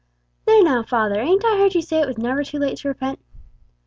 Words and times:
"There 0.45 0.63
now, 0.63 0.81
father, 0.81 1.21
ain't 1.21 1.45
I 1.45 1.57
heard 1.59 1.75
you 1.75 1.83
say 1.83 1.99
it 2.01 2.07
was 2.07 2.17
never 2.17 2.43
too 2.43 2.57
late 2.57 2.77
to 2.79 2.87
repent?" 2.87 3.19